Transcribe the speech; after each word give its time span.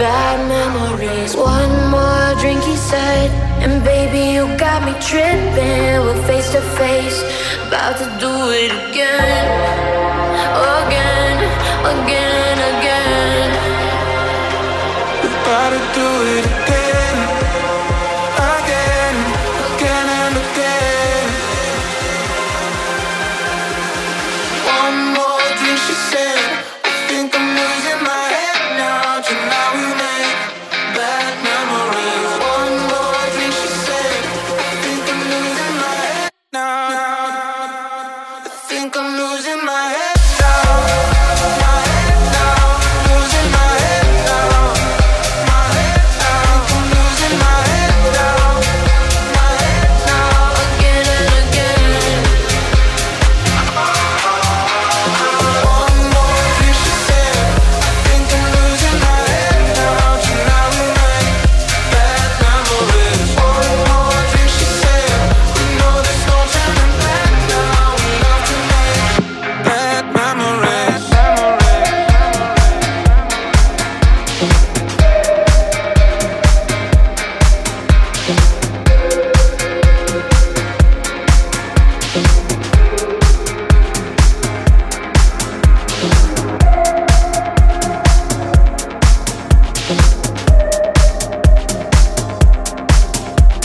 bad 0.00 0.38
memories. 0.48 1.36
One 1.36 1.90
more 1.90 2.32
drink, 2.40 2.62
he 2.64 2.74
said, 2.74 3.28
and 3.62 3.84
baby, 3.84 4.32
you 4.34 4.44
got 4.56 4.80
me 4.82 4.94
tripping. 4.98 6.00
We're 6.04 6.22
face 6.26 6.50
to 6.52 6.62
face, 6.80 7.18
about 7.68 7.98
to 8.00 8.06
do 8.18 8.32
it 8.62 8.72
again, 8.88 9.46
again, 10.80 11.36
again, 11.92 12.56
again. 12.72 13.50
About 15.28 15.70
to 15.76 15.80
do 16.00 16.08
it 16.38 16.59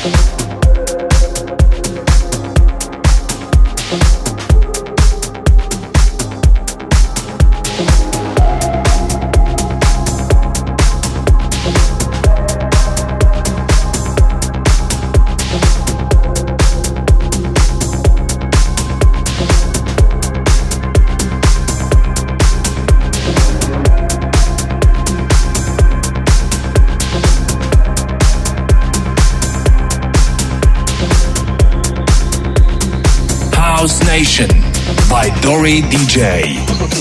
Thank. 0.00 0.37
Dory 35.48 35.80
DJ. 35.80 36.97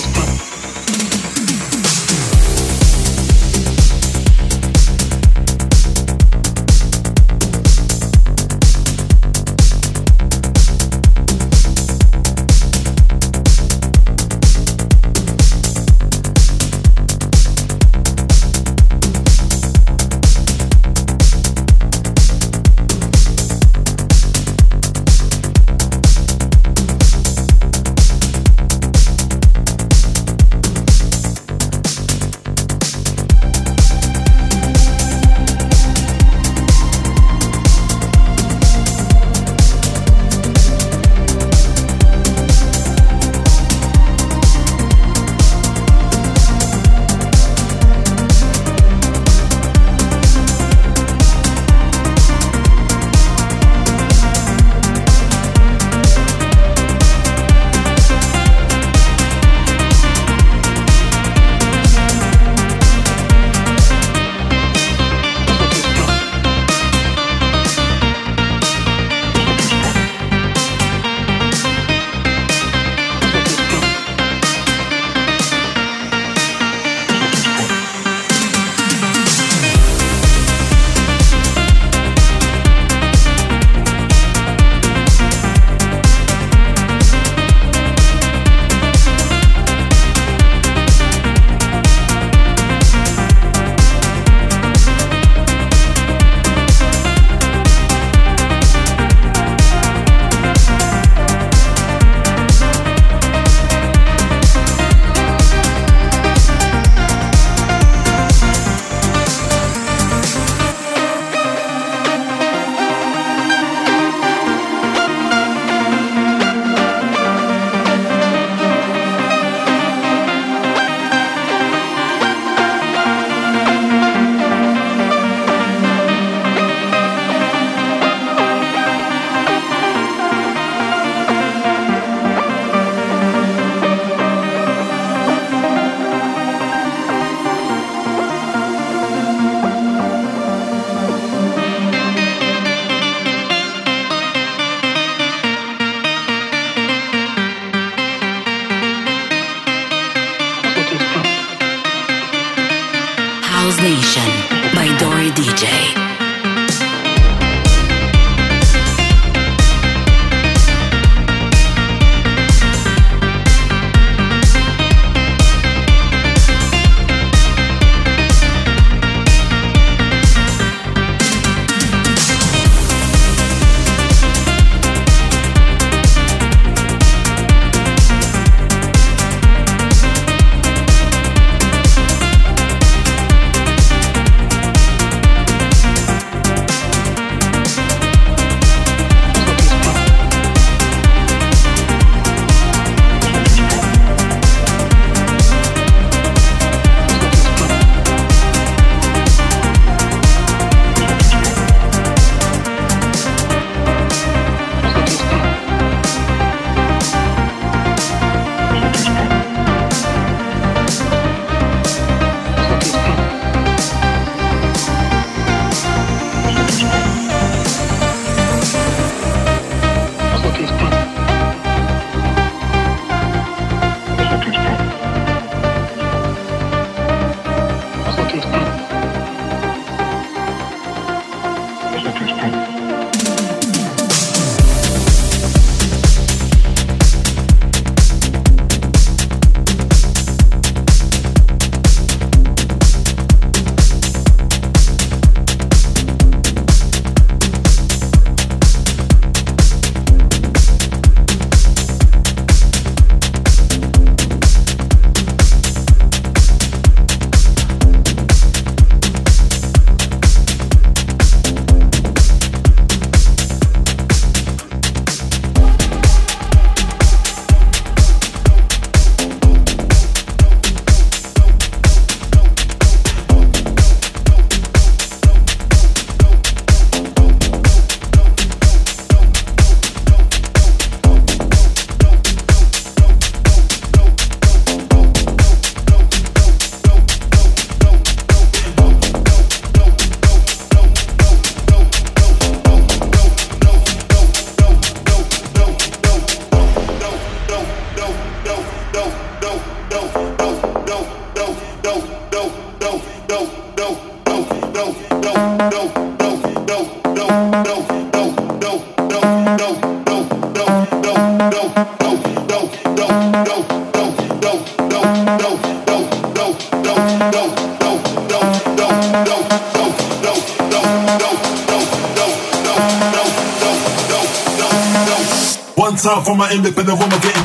Time 325.95 326.21
for 326.23 326.35
my 326.35 326.51
independent 326.51 326.99
woman 326.99 327.17
getting 327.21 327.43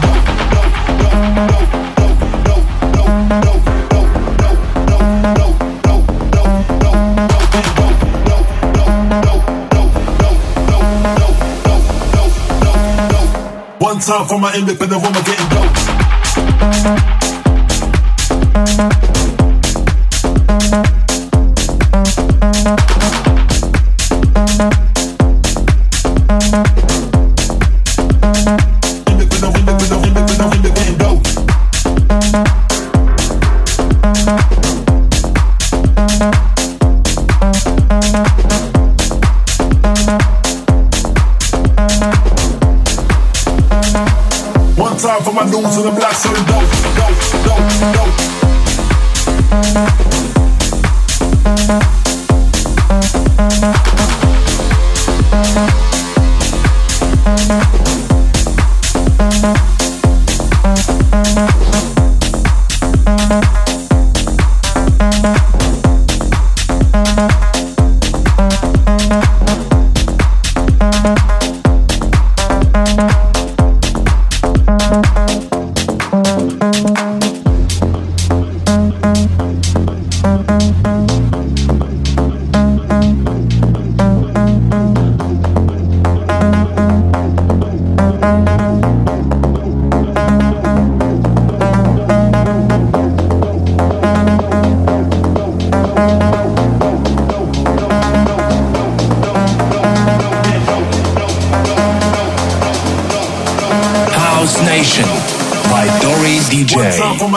One 13.79 14.01
time 14.01 14.27
for 14.27 14.39
my 14.39 14.55
independent 14.57 15.03
woman 15.03 15.23
getting 15.23 15.49
dope. 15.49 17.02
Independent 45.03 45.27
woman 45.27 45.51
getting 45.51 45.65
dope. 45.73 45.83
Independent, 45.83 46.95
independent, 46.95 47.32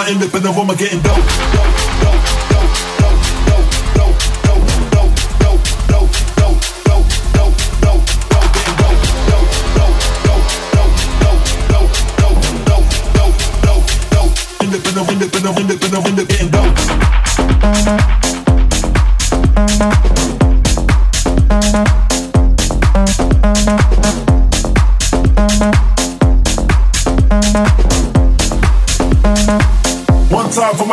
independent, 0.10 0.56
independent, 0.56 0.76
getting 0.76 1.02
dope. 1.02 1.15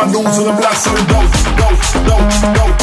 Losing 0.01 0.45
the 0.45 0.53
black, 0.53 0.75
so 0.75 0.91
it 0.91 1.07
goes, 1.07 1.29
goes, 2.07 2.82